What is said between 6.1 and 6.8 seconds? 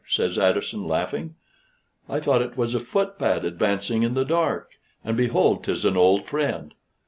friend.